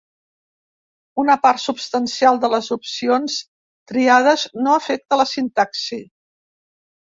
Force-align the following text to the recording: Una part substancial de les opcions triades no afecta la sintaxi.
Una 1.23 1.35
part 1.43 1.61
substancial 1.63 2.39
de 2.47 2.51
les 2.55 2.71
opcions 2.77 3.37
triades 3.93 4.49
no 4.65 4.75
afecta 4.81 5.23
la 5.25 5.29
sintaxi. 5.37 6.03